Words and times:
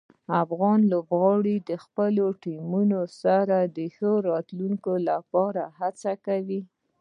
افغان 0.43 0.79
لوبغاړي 0.91 1.57
د 1.69 1.71
خپلو 1.83 2.25
ټیمونو 2.43 2.99
سره 3.21 3.57
د 3.77 3.79
ښه 3.95 4.11
راتلونکي 4.29 4.93
لپاره 5.09 5.63
هڅه 5.79 6.11
کوي. 6.25 6.61